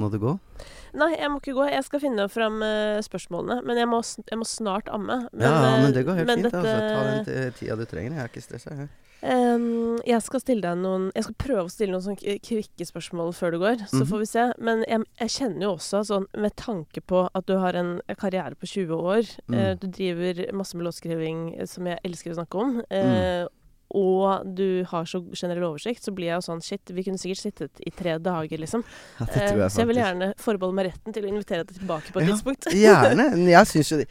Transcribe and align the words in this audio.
Må 0.00 0.08
du 0.10 0.18
gå? 0.22 0.32
Nei, 0.96 1.12
jeg 1.20 1.30
må 1.30 1.38
ikke 1.38 1.54
gå. 1.54 1.68
Jeg 1.70 1.84
skal 1.86 2.00
finne 2.02 2.24
fram 2.32 2.62
eh, 2.66 2.98
spørsmålene. 3.06 3.60
Men 3.64 3.76
jeg 3.78 3.86
må, 3.90 4.00
jeg 4.30 4.38
må 4.40 4.46
snart 4.48 4.88
amme. 4.90 5.20
ja, 5.38 5.52
eh, 5.76 5.82
men 5.84 5.92
det 5.94 6.06
går 6.08 6.16
helt 6.22 6.30
fint. 6.34 6.42
dette- 6.48 6.64
Altså, 6.64 6.80
ta 6.80 7.04
den 7.10 7.24
ti- 7.52 7.60
tida 7.60 7.76
du 7.78 7.84
trenger. 7.86 8.16
Jeg 8.16 8.24
er 8.24 8.32
ikke 8.32 8.42
stressa. 8.48 8.74
jeg. 8.80 8.88
Ehm, 9.22 9.98
jeg 10.08 10.22
skal 10.24 10.40
stille 10.40 10.62
deg 10.64 10.78
noen 10.80 11.10
Jeg 11.14 11.24
skal 11.26 11.34
prøve 11.34 11.64
å 11.66 11.70
stille 11.70 11.92
noen 11.92 12.00
sånne 12.06 12.38
kvikke 12.40 12.86
spørsmål 12.88 13.34
før 13.36 13.50
du 13.52 13.58
går, 13.60 13.76
så 13.86 14.00
Mhm. 14.00 14.06
får 14.08 14.18
vi 14.18 14.24
se. 14.26 14.52
Men 14.58 14.84
jeg, 14.88 15.04
jeg 15.20 15.28
kjenner 15.28 15.60
jo 15.60 15.72
også 15.76 16.00
sånn 16.08 16.26
med 16.40 16.56
tanke 16.56 17.00
på 17.06 17.28
at 17.34 17.44
du 17.46 17.58
har 17.58 17.74
en 17.76 18.00
karriere 18.16 18.56
på 18.56 18.66
20 18.66 18.96
år, 18.96 19.28
Mm. 19.48 19.54
uh, 19.60 19.74
du 19.74 19.86
driver 19.88 20.52
masse 20.54 20.74
med 20.74 20.86
låtskriving 20.86 21.68
som 21.68 21.84
jeg 21.84 21.98
elsker 22.02 22.32
å 22.32 22.36
snakke 22.46 22.54
om, 22.58 22.82
Mm. 22.90 23.48
Eh, 23.90 24.00
og 24.00 24.46
du 24.56 24.84
har 24.90 25.04
så 25.10 25.20
generell 25.34 25.64
oversikt, 25.72 26.02
så 26.06 26.12
blir 26.14 26.30
jeg 26.30 26.38
jo 26.40 26.46
sånn 26.46 26.62
Shit, 26.62 26.90
vi 26.94 27.02
kunne 27.06 27.18
sikkert 27.18 27.42
sittet 27.42 27.80
i 27.86 27.90
tre 27.90 28.18
dager, 28.22 28.58
liksom. 28.62 28.84
Ja, 29.18 29.26
det 29.26 29.36
Eh, 29.42 29.48
tror 29.50 29.62
jeg 29.64 29.70
så 29.70 29.80
jeg 29.82 29.88
vil 29.90 29.96
gjerne 30.02 30.28
forbeholde 30.38 30.74
meg 30.78 30.86
retten 30.92 31.12
til 31.16 31.24
å 31.24 31.28
invitere 31.32 31.64
deg 31.64 31.76
tilbake 31.80 32.12
på 32.12 32.20
et 32.20 32.28
Ja, 32.28 32.34
tidspunkt. 32.34 32.70
Gjerne. 32.84 33.26
Jeg 33.50 33.66
syns 33.66 33.90
jo 33.90 33.98
det 34.02 34.08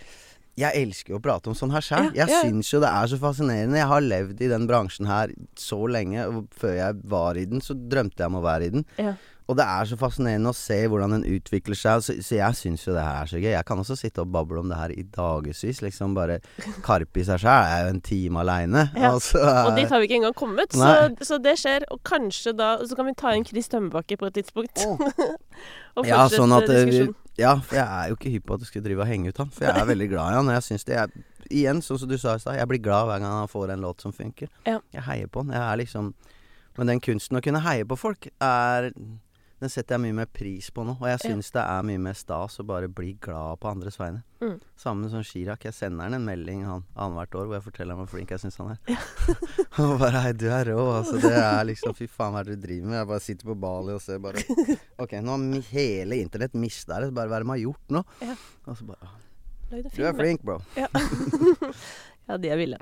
Jeg 0.60 0.76
elsker 0.84 1.14
jo 1.14 1.20
å 1.20 1.24
prate 1.24 1.48
om 1.48 1.56
sånn 1.56 1.72
her 1.72 1.80
sjøl. 1.86 2.10
Jeg 2.18 2.28
ja. 2.28 2.42
syns 2.44 2.68
jo 2.74 2.82
det 2.84 2.90
er 2.92 3.08
så 3.08 3.18
fascinerende. 3.22 3.78
Jeg 3.80 3.88
har 3.88 4.02
levd 4.04 4.42
i 4.44 4.50
den 4.52 4.66
bransjen 4.68 5.08
her 5.08 5.32
så 5.56 5.78
lenge, 5.88 6.26
og 6.28 6.50
før 6.52 6.74
jeg 6.76 6.98
var 7.08 7.38
i 7.40 7.46
den, 7.48 7.62
så 7.64 7.78
drømte 7.80 8.20
jeg 8.20 8.28
om 8.28 8.36
å 8.42 8.44
være 8.44 8.66
i 8.68 8.70
den. 8.74 8.84
Ja. 9.00 9.14
Og 9.50 9.58
det 9.58 9.66
er 9.66 9.88
så 9.90 9.98
fascinerende 9.98 10.52
å 10.52 10.58
se 10.58 10.76
hvordan 10.86 11.16
den 11.16 11.24
utvikler 11.26 11.78
seg. 11.78 12.04
Så, 12.06 12.16
så 12.22 12.36
jeg 12.38 12.58
syns 12.60 12.84
jo 12.86 12.94
det 12.94 13.02
her 13.02 13.24
er 13.24 13.30
så 13.32 13.40
gøy. 13.42 13.50
Jeg 13.56 13.66
kan 13.66 13.82
også 13.82 13.96
sitte 13.98 14.22
og 14.22 14.30
bable 14.34 14.62
om 14.62 14.70
det 14.70 14.78
her 14.78 14.94
i 14.94 15.06
dagevis. 15.16 15.82
Liksom 15.82 16.14
bare 16.18 16.38
Karpe 16.86 17.24
i 17.24 17.26
seg 17.26 17.42
sjøl 17.42 17.66
er 17.66 17.88
jo 17.88 17.94
en 17.96 18.02
time 18.06 18.44
aleine. 18.44 18.84
Ja. 18.94 19.16
Altså, 19.16 19.42
Og 19.42 19.74
dit 19.80 19.90
har 19.90 20.04
vi 20.04 20.10
ikke 20.10 20.20
engang 20.20 20.38
kommet, 20.38 20.76
så, 20.78 20.92
så 21.26 21.40
det 21.42 21.56
skjer. 21.62 21.88
Og 21.90 22.04
kanskje 22.06 22.54
da 22.54 22.76
Så 22.86 22.98
kan 23.00 23.10
vi 23.10 23.16
ta 23.18 23.34
inn 23.34 23.48
Chris 23.48 23.72
Tømmerbakke 23.74 24.20
på 24.22 24.30
et 24.30 24.38
tidspunkt. 24.38 24.86
og 25.98 26.06
Ja, 26.06 26.22
sånn 26.30 26.54
at 26.54 26.70
eh, 26.70 26.84
vi, 26.86 26.92
diskusjonen. 26.92 27.18
Ja, 27.40 27.54
for 27.64 27.80
jeg 27.80 27.88
er 27.88 28.10
jo 28.12 28.18
ikke 28.20 28.32
hypp 28.34 28.46
på 28.50 28.58
at 28.58 28.62
du 28.62 28.68
skulle 28.68 28.86
drive 28.86 29.06
og 29.06 29.10
henge 29.10 29.32
ut 29.32 29.38
han. 29.42 29.50
For 29.56 29.66
jeg 29.66 29.82
er 29.82 29.88
veldig 29.90 30.10
glad 30.12 30.34
i 30.34 30.38
han. 30.38 30.50
Og 30.52 30.58
jeg 30.60 30.66
syns 30.70 30.86
det 30.90 30.98
er 31.06 31.14
Igjen, 31.50 31.80
sånn 31.82 31.98
som 31.98 32.10
du 32.12 32.14
sa 32.22 32.36
i 32.38 32.42
stad, 32.44 32.60
jeg 32.60 32.70
blir 32.70 32.82
glad 32.86 33.08
hver 33.10 33.24
gang 33.24 33.32
han 33.40 33.50
får 33.50 33.72
en 33.74 33.82
låt 33.82 34.04
som 34.06 34.14
funker. 34.14 34.52
Ja. 34.70 34.76
Jeg 34.94 35.02
heier 35.08 35.32
på 35.32 35.42
han. 35.42 35.56
Jeg 35.56 35.64
er 35.66 35.80
liksom 35.82 36.12
Men 36.78 36.92
den 36.92 37.02
kunsten 37.02 37.40
å 37.40 37.42
kunne 37.42 37.64
heie 37.66 37.88
på 37.90 37.98
folk, 37.98 38.28
er 38.40 38.92
Den 39.60 39.68
setter 39.72 39.98
jeg 39.98 40.04
mye 40.06 40.16
mer 40.22 40.28
pris 40.32 40.70
på 40.72 40.86
nå. 40.88 40.94
Og 41.02 41.08
jeg 41.10 41.20
Ja. 41.26 41.36
det 41.36 41.64
er 41.66 41.84
mye 41.84 42.00
mer 42.00 42.14
stas 42.16 42.60
å 42.62 42.64
bare 42.66 42.88
bli 42.88 43.14
glad 43.20 43.60
på 43.60 43.68
andres 43.68 43.98
vegne. 44.00 44.22
Mm. 44.40 44.60
Samme 44.80 45.10
som 45.12 45.22
Chirag. 45.24 45.60
Jeg 45.68 45.74
sender 45.76 46.04
han 46.08 46.14
en 46.16 46.24
melding 46.26 46.64
han 46.64 46.86
annethvert 46.96 47.36
år 47.36 47.46
hvor 47.50 47.56
jeg 47.58 47.66
forteller 47.66 47.96
ham 47.96 48.06
hvor 48.06 48.12
flink 48.14 48.30
jeg 48.32 48.40
syns 48.40 48.56
han 48.62 48.70
er. 48.72 49.00
og 49.84 49.98
bare 50.04 50.22
Hei, 50.24 50.32
du 50.32 50.46
er 50.48 50.72
rå. 50.72 50.78
Altså, 50.96 51.20
det 51.20 51.34
er 51.36 51.66
liksom 51.68 51.96
Fy 51.98 52.08
faen, 52.08 52.32
hva 52.32 52.40
er 52.40 52.48
det 52.48 52.60
du 52.62 52.68
driver 52.68 52.88
med? 52.88 52.98
Jeg 53.02 53.10
bare 53.12 53.26
sitter 53.26 53.50
på 53.52 53.56
Bali 53.60 53.96
og 53.98 54.02
ser 54.02 54.22
bare 54.24 54.44
Ok, 54.98 55.18
nå 55.20 55.36
har 55.36 55.66
hele 55.74 56.22
internett 56.24 56.56
mista 56.56 57.02
det. 57.04 57.10
Bare 57.18 57.28
hva 57.28 57.42
er 57.42 57.44
det 57.44 57.50
de 57.50 57.56
har 57.58 57.64
gjort 57.66 57.98
nå? 57.98 58.04
Ja. 58.24 58.38
Og 58.66 58.78
så 58.80 58.88
bare 58.88 59.12
Du 59.98 60.06
er 60.08 60.16
flink, 60.18 60.42
bro. 60.48 60.62
Ja. 60.80 60.88
ja, 62.30 62.38
de 62.40 62.50
er 62.56 62.62
ville. 62.62 62.80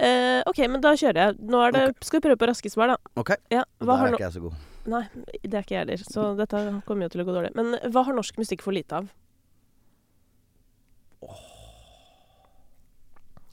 Uh, 0.00 0.40
OK, 0.48 0.64
men 0.64 0.80
da 0.80 0.94
kjører 0.96 1.20
jeg. 1.26 1.36
Nå 1.44 1.60
er 1.66 1.76
det 1.76 1.84
Skal 2.08 2.22
vi 2.22 2.24
prøve 2.30 2.40
på 2.40 2.48
raske 2.48 2.72
svar, 2.72 2.94
da. 2.94 2.98
Ok. 3.20 3.34
Ja, 3.52 3.66
Og 3.82 3.86
der 3.92 4.06
er 4.08 4.16
ikke 4.16 4.24
jeg 4.24 4.38
så 4.38 4.42
god. 4.48 4.56
Nei, 4.86 5.02
det 5.42 5.54
er 5.54 5.64
ikke 5.64 5.74
jeg 5.74 5.82
heller, 5.82 6.02
så 6.06 6.28
dette 6.38 6.62
kommer 6.86 7.06
jo 7.06 7.14
til 7.14 7.22
å 7.24 7.26
gå 7.26 7.34
dårlig. 7.34 7.54
Men 7.58 7.74
hva 7.90 8.04
har 8.06 8.14
norsk 8.14 8.38
musikk 8.38 8.62
for 8.62 8.76
lite 8.76 9.00
av? 9.00 9.08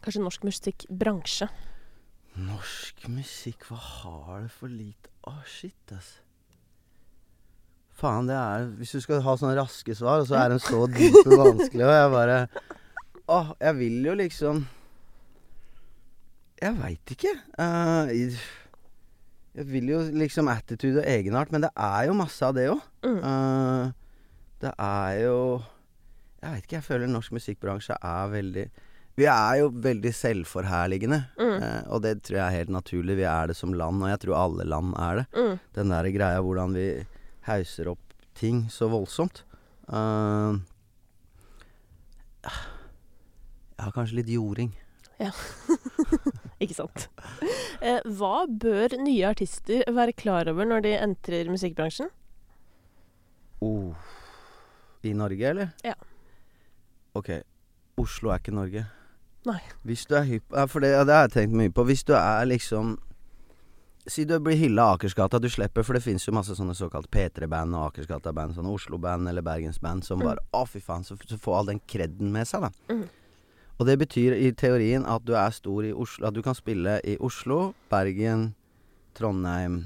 Kanskje 0.04 0.22
norsk 0.22 0.44
musikkbransje? 0.46 1.48
Norsk 2.44 3.08
musikk, 3.14 3.66
hva 3.70 3.78
har 3.80 4.46
det 4.46 4.52
for 4.52 4.72
lite 4.72 5.12
Å, 5.30 5.36
shit, 5.48 5.94
ass. 5.94 6.18
Faen, 7.94 8.28
det 8.28 8.36
er 8.36 8.66
Hvis 8.80 8.96
du 8.96 9.04
skal 9.04 9.22
ha 9.24 9.36
sånne 9.38 9.56
raske 9.60 9.96
svar, 9.96 10.24
og 10.24 10.28
så 10.28 10.40
er 10.42 10.54
de 10.54 10.58
så 10.62 10.82
dype 10.96 11.38
vanskelig, 11.40 11.86
og 11.86 11.94
jeg 11.94 12.10
bare 12.16 12.40
Åh, 13.32 13.54
jeg 13.62 13.78
vil 13.80 14.10
jo 14.10 14.18
liksom 14.20 14.66
Jeg 16.64 16.76
veit 16.80 17.14
ikke. 17.16 17.32
Eh, 17.60 18.12
jeg- 19.56 19.66
vil 19.68 19.90
jo 19.90 20.00
liksom 20.12 20.48
attitude 20.50 21.00
og 21.00 21.06
egenart, 21.06 21.52
men 21.52 21.62
det 21.62 21.70
er 21.78 22.06
jo 22.08 22.14
masse 22.14 22.42
av 22.44 22.54
det 22.56 22.70
òg. 22.70 22.82
Mm. 23.04 23.94
det 24.62 24.74
er 24.80 25.24
jo 25.24 25.64
Jeg 26.44 26.52
veit 26.52 26.64
ikke, 26.66 26.76
jeg 26.82 26.84
føler 26.84 27.08
norsk 27.08 27.32
musikkbransje 27.32 27.96
er 28.04 28.28
veldig 28.30 28.70
Vi 29.16 29.26
er 29.26 29.60
jo 29.60 29.70
veldig 29.70 30.12
selvforherligende, 30.14 31.26
Mm. 31.40 31.62
uh, 31.62 31.84
og 31.94 32.02
det 32.02 32.24
tror 32.24 32.36
jeg 32.38 32.48
er 32.48 32.58
helt 32.58 32.70
naturlig. 32.70 33.16
Vi 33.18 33.24
er 33.24 33.48
det 33.48 33.56
som 33.56 33.72
land, 33.74 34.02
og 34.02 34.10
jeg 34.10 34.20
tror 34.22 34.36
alle 34.36 34.64
land 34.66 34.94
er 34.98 35.16
det. 35.16 35.26
Mm. 35.38 35.60
Den 35.76 35.90
der 35.90 36.04
greia 36.12 36.42
hvordan 36.42 36.74
vi 36.74 37.06
hauser 37.46 37.88
opp 37.92 38.00
ting 38.34 38.64
så 38.70 38.90
voldsomt. 38.90 39.44
Uh, 39.88 40.58
jeg 42.44 43.86
har 43.86 43.92
kanskje 43.92 44.16
litt 44.16 44.28
jording. 44.34 44.74
Ikke 46.64 46.78
sant. 46.78 47.08
Eh, 47.84 48.00
hva 48.16 48.46
bør 48.48 48.94
nye 49.04 49.28
artister 49.28 49.84
være 49.92 50.14
klar 50.16 50.48
over 50.48 50.68
når 50.70 50.86
de 50.86 50.94
entrer 51.04 51.50
musikkbransjen? 51.52 52.08
Oh. 53.64 53.94
I 55.04 55.12
Norge, 55.14 55.44
eller? 55.50 55.74
Ja. 55.84 55.96
Ok. 57.16 57.30
Oslo 58.00 58.32
er 58.34 58.40
ikke 58.42 58.56
Norge. 58.56 58.86
Nei. 59.46 59.60
Hvis 59.84 60.06
du 60.08 60.16
er 60.16 60.24
hypp 60.24 60.54
ja, 60.56 60.64
For 60.72 60.80
det, 60.80 60.94
ja, 60.96 61.02
det 61.04 61.14
har 61.18 61.26
jeg 61.28 61.34
tenkt 61.36 61.58
mye 61.60 61.72
på. 61.76 61.84
Hvis 61.90 62.06
du 62.08 62.14
er 62.16 62.46
liksom 62.48 62.94
Si 64.08 64.24
du 64.28 64.34
blir 64.44 64.56
hylla 64.60 64.86
av 64.90 64.98
Akersgata, 64.98 65.40
du 65.40 65.48
slipper, 65.52 65.84
for 65.88 65.96
det 65.96 66.02
fins 66.04 66.26
jo 66.28 66.34
masse 66.36 66.52
sånne 66.58 66.74
såkalt 66.76 67.08
P3-band 67.12 67.76
og 67.80 67.86
Akersgata-band, 67.94 68.52
sånne 68.58 68.72
Oslo-band 68.76 69.30
eller 69.32 69.46
Bergens-band 69.48 70.04
som 70.04 70.20
Mm. 70.20 70.26
bare 70.28 70.44
Å, 70.60 70.64
fy 70.68 70.82
faen, 70.84 71.06
så, 71.08 71.16
så 71.24 71.38
får 71.40 71.56
all 71.58 71.70
den 71.72 71.80
kreden 71.88 72.32
med 72.34 72.48
seg, 72.50 72.66
da. 72.66 72.72
Mm. 72.92 73.06
Og 73.84 73.90
det 73.90 73.98
betyr 74.00 74.38
i 74.40 74.54
teorien 74.56 75.04
at 75.04 75.26
du 75.28 75.34
er 75.36 75.52
stor 75.52 75.84
i 75.84 75.92
Oslo 75.92 76.30
At 76.30 76.36
du 76.38 76.40
kan 76.46 76.56
spille 76.56 77.02
i 77.04 77.18
Oslo, 77.20 77.74
Bergen, 77.92 78.54
Trondheim 79.12 79.82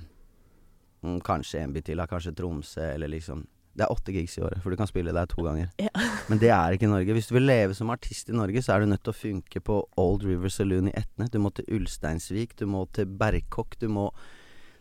mm, 1.02 1.16
Kanskje 1.26 1.64
en 1.64 1.74
by 1.74 1.82
til. 1.82 2.04
Kanskje 2.06 2.36
Tromsø, 2.38 2.92
eller 2.94 3.10
liksom 3.10 3.42
Det 3.74 3.88
er 3.88 3.94
åtte 3.94 4.14
gigs 4.14 4.38
i 4.38 4.44
året, 4.46 4.62
for 4.62 4.74
du 4.74 4.78
kan 4.78 4.90
spille 4.90 5.14
der 5.14 5.26
to 5.30 5.44
ganger. 5.46 5.70
Ja. 5.82 5.90
Men 6.30 6.40
det 6.42 6.50
er 6.54 6.74
ikke 6.74 6.90
Norge. 6.90 7.14
Hvis 7.14 7.30
du 7.30 7.36
vil 7.36 7.46
leve 7.46 7.76
som 7.78 7.90
artist 7.94 8.30
i 8.30 8.38
Norge, 8.38 8.62
så 8.62 8.74
er 8.74 8.82
du 8.82 8.90
nødt 8.90 9.04
til 9.06 9.14
å 9.14 9.18
funke 9.18 9.62
på 9.62 9.78
Old 10.02 10.26
River 10.26 10.50
Saloon 10.50 10.90
i 10.90 10.96
Etne. 10.98 11.30
Du 11.30 11.38
må 11.42 11.52
til 11.54 11.70
Ulsteinsvik, 11.78 12.56
du 12.58 12.66
må 12.70 12.88
til 12.94 13.06
Berkåk, 13.06 13.78
du 13.82 13.86
må 13.90 14.12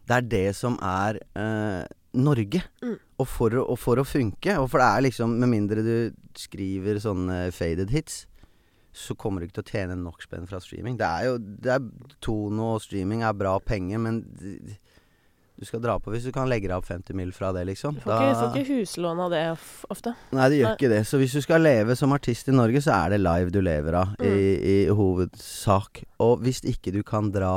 Det 0.09 0.16
er 0.16 0.28
det 0.31 0.56
som 0.56 0.78
er 0.81 1.21
eh, 1.37 1.84
Norge. 2.16 2.62
Mm. 2.81 2.97
Og, 3.19 3.28
for 3.28 3.60
og 3.60 3.77
for 3.81 4.00
å 4.00 4.09
funke, 4.09 4.56
og 4.60 4.71
for 4.72 4.81
det 4.81 4.88
er 4.88 5.04
liksom 5.09 5.37
Med 5.41 5.53
mindre 5.53 5.84
du 5.84 5.97
skriver 6.37 7.00
sånne 7.00 7.50
faded 7.53 7.93
hits, 7.93 8.25
så 8.97 9.15
kommer 9.19 9.43
du 9.43 9.47
ikke 9.47 9.61
til 9.61 9.67
å 9.67 9.73
tjene 9.75 9.97
nok 10.01 10.25
spenn 10.25 10.49
fra 10.49 10.61
streaming. 10.62 10.97
Det 10.97 11.07
er 11.07 11.29
jo 11.29 11.37
det 11.39 11.73
er, 11.75 11.87
Tono 12.25 12.73
og 12.77 12.83
streaming 12.84 13.25
er 13.27 13.37
bra 13.37 13.59
penger, 13.61 14.01
men 14.01 14.23
du 15.57 15.65
skal 15.65 15.81
dra 15.84 15.99
på 16.01 16.12
hvis 16.12 16.27
du 16.29 16.33
kan 16.37 16.49
legge 16.49 16.69
deg 16.69 16.77
opp 16.77 16.89
50 16.89 17.17
mil 17.17 17.31
fra 17.37 17.51
det, 17.57 17.67
liksom. 17.71 17.97
Du 17.97 18.05
får, 18.05 18.25
ikke, 18.25 18.41
får 18.41 18.59
ikke 18.62 18.79
huslån 18.81 19.23
av 19.27 19.33
det 19.33 19.43
ofte. 19.93 20.12
Nei, 20.37 20.49
det 20.53 20.61
gjør 20.61 20.69
Nei. 20.69 20.75
ikke 20.79 20.93
det. 20.93 21.03
Så 21.09 21.21
hvis 21.21 21.37
du 21.37 21.43
skal 21.45 21.65
leve 21.65 21.97
som 21.97 22.12
artist 22.17 22.49
i 22.49 22.57
Norge, 22.57 22.83
så 22.84 22.97
er 22.97 23.15
det 23.15 23.23
live 23.25 23.53
du 23.53 23.62
lever 23.65 24.01
av, 24.01 24.17
i, 24.21 24.34
i 24.57 24.77
hovedsak. 24.93 26.03
Og 26.25 26.45
hvis 26.45 26.61
ikke 26.65 26.93
du 26.97 27.03
kan 27.07 27.33
dra 27.33 27.55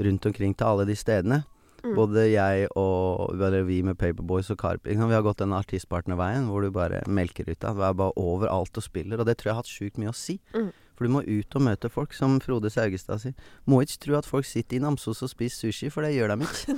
rundt 0.00 0.28
omkring 0.28 0.56
til 0.56 0.72
alle 0.72 0.88
de 0.88 0.96
stedene, 0.96 1.42
Mm. 1.80 1.94
både 1.96 2.26
jeg 2.28 2.68
og 2.76 3.38
vi 3.66 3.80
med 3.86 3.96
Paperboys 3.98 4.50
og 4.52 4.58
Karp 4.60 4.84
Vi 4.84 4.96
har 4.96 5.24
gått 5.24 5.40
den 5.40 5.54
artistpartnerveien 5.56 6.48
hvor 6.50 6.62
du 6.62 6.70
bare 6.70 7.02
melker 7.08 7.48
ut. 7.48 7.58
Du 7.60 7.82
er 7.82 7.96
bare 7.96 8.12
overalt 8.20 8.76
og 8.76 8.84
spiller, 8.84 9.20
og 9.20 9.26
det 9.26 9.38
tror 9.38 9.50
jeg 9.50 9.56
har 9.56 9.62
hatt 9.62 9.72
sjukt 9.72 10.00
mye 10.00 10.12
å 10.12 10.16
si. 10.16 10.40
Mm. 10.54 10.70
For 11.00 11.08
du 11.08 11.14
må 11.14 11.22
ut 11.24 11.54
og 11.56 11.62
møte 11.64 11.88
folk, 11.88 12.12
som 12.12 12.34
Frode 12.44 12.68
Saugestad 12.68 13.22
sier. 13.22 13.32
Må 13.64 13.78
ikke 13.80 14.02
tro 14.02 14.16
at 14.18 14.26
folk 14.28 14.44
sitter 14.44 14.76
i 14.76 14.80
Namsos 14.84 15.22
og 15.24 15.30
spiser 15.32 15.70
sushi, 15.70 15.88
for 15.88 16.04
det 16.04 16.10
gjør 16.12 16.34
de 16.34 16.44
ikke. 16.44 16.74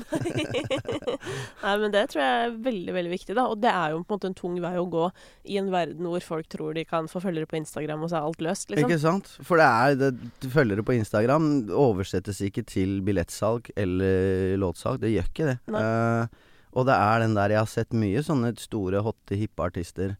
Nei, 1.65 1.72
men 1.83 1.91
det 1.91 2.05
tror 2.12 2.22
jeg 2.22 2.44
er 2.44 2.55
veldig 2.69 2.94
veldig 2.94 3.11
viktig. 3.11 3.34
da 3.34 3.49
Og 3.50 3.59
det 3.65 3.72
er 3.72 3.97
jo 3.97 4.05
på 4.05 4.15
en 4.15 4.21
måte 4.21 4.31
en 4.31 4.37
tung 4.38 4.61
vei 4.62 4.70
å 4.79 4.87
gå 4.93 5.08
i 5.50 5.58
en 5.58 5.73
verden 5.75 6.06
hvor 6.06 6.23
folk 6.23 6.47
tror 6.55 6.79
de 6.79 6.87
kan 6.87 7.11
få 7.11 7.19
følgere 7.25 7.50
på 7.50 7.58
Instagram, 7.58 8.06
og 8.06 8.12
så 8.12 8.20
er 8.20 8.29
alt 8.29 8.47
løst. 8.47 8.70
liksom 8.70 8.93
Ikke 8.93 9.00
sant? 9.02 9.32
For 9.43 9.58
det 9.58 9.67
er 9.67 9.99
det, 10.05 10.12
Følgere 10.55 10.87
på 10.87 10.94
Instagram 10.94 11.50
oversettes 11.75 12.38
ikke 12.47 12.62
til 12.62 13.00
billettsalg 13.02 13.73
eller 13.75 14.55
låtsalg. 14.62 15.02
Det 15.02 15.11
gjør 15.17 15.31
ikke 15.32 15.50
det. 15.50 15.58
Eh, 15.82 16.41
og 16.79 16.87
det 16.87 16.94
er 16.94 17.26
den 17.26 17.35
der 17.35 17.56
Jeg 17.58 17.64
har 17.64 17.75
sett 17.75 17.91
mye 18.06 18.23
sånne 18.23 18.55
store, 18.62 19.02
hotte, 19.02 19.35
hippe 19.35 19.67
artister, 19.67 20.14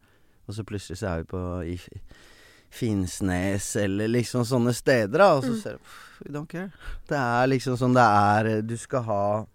og 0.51 0.59
så 0.59 0.67
plutselig 0.67 0.99
så 0.99 1.15
er 1.15 1.23
vi 1.23 1.31
på 1.31 1.47
i 1.71 1.79
Finnsnes 2.73 3.67
eller 3.77 4.09
liksom 4.09 4.47
sånne 4.49 4.73
steder, 4.75 5.19
da, 5.21 5.29
og 5.37 5.45
så 5.45 5.53
Mm. 5.53 5.61
ser 5.63 5.73
du 5.77 5.79
We 6.23 6.31
don't 6.33 6.49
care. 6.49 6.71
Det 7.09 7.19
er 7.19 7.47
liksom 7.51 7.77
sånn 7.77 7.95
det 7.95 8.03
er 8.07 8.63
Du 8.63 8.77
skal 8.77 9.03
ha 9.03 9.47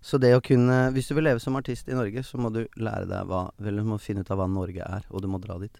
Så 0.00 0.18
det 0.18 0.32
å 0.34 0.40
kunne 0.40 0.90
Hvis 0.94 1.08
du 1.08 1.14
vil 1.14 1.24
leve 1.24 1.40
som 1.40 1.56
artist 1.56 1.88
i 1.88 1.92
Norge, 1.94 2.22
så 2.24 2.38
må 2.40 2.50
du 2.50 2.66
lære 2.76 3.06
deg 3.06 3.26
hva 3.28 3.50
Vel, 3.58 3.76
du 3.76 3.84
må 3.84 4.00
finne 4.00 4.20
ut 4.24 4.30
av 4.30 4.38
hva 4.38 4.48
Norge 4.48 4.80
er, 4.80 5.04
og 5.10 5.20
du 5.22 5.28
må 5.28 5.38
dra 5.38 5.58
dit. 5.58 5.78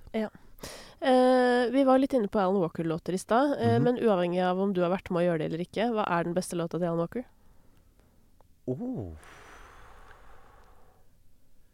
Eh, 1.00 1.70
vi 1.70 1.84
var 1.84 1.98
litt 1.98 2.12
inne 2.12 2.28
på 2.28 2.40
Alan 2.42 2.60
Walker-låter 2.60 3.14
i 3.14 3.18
stad, 3.18 3.56
eh, 3.60 3.78
-hmm. 3.78 3.82
men 3.82 3.98
uavhengig 3.98 4.42
av 4.42 4.60
om 4.60 4.72
du 4.72 4.82
har 4.82 4.90
vært 4.90 5.10
med 5.10 5.22
å 5.22 5.26
gjøre 5.26 5.38
det 5.38 5.44
eller 5.46 5.64
ikke, 5.64 5.92
hva 5.94 6.04
er 6.10 6.24
den 6.24 6.34
beste 6.34 6.56
låta 6.56 6.78
til 6.78 6.86
Alan 6.86 6.98
Walker? 6.98 7.24
Oh. 8.66 9.14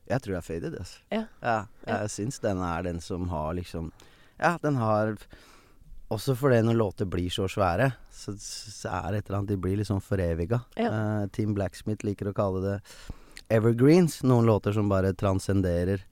Jeg 0.06 0.20
tror 0.20 0.34
jeg 0.34 0.36
er 0.36 0.40
faded, 0.40 0.76
altså. 0.78 0.98
Ja. 1.10 1.24
ja 1.42 1.66
jeg 1.86 2.10
syns 2.10 2.38
den 2.38 2.58
er 2.58 2.82
den 2.82 3.00
som 3.00 3.28
har 3.28 3.54
liksom 3.54 3.90
Ja, 4.40 4.58
den 4.62 4.76
har 4.76 5.16
Også 6.10 6.34
fordi 6.36 6.60
når 6.62 6.76
låter 6.78 7.06
blir 7.10 7.30
så 7.32 7.46
svære, 7.48 7.92
så, 8.12 8.34
så 8.38 8.90
er 8.92 9.12
det 9.14 9.18
et 9.22 9.28
eller 9.30 9.38
annet 9.40 9.48
De 9.54 9.56
blir 9.56 9.78
liksom 9.80 10.02
foreviga. 10.04 10.60
Ja. 10.78 10.90
Uh, 10.92 11.26
Team 11.32 11.54
Blacksmith 11.56 12.04
liker 12.06 12.28
å 12.30 12.34
kalle 12.36 12.60
det 12.62 12.74
evergreens. 13.50 14.20
Noen 14.22 14.46
låter 14.46 14.72
som 14.76 14.88
bare 14.88 15.14
transcenderer 15.16 16.04